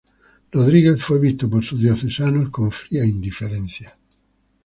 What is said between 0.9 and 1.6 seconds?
fue visto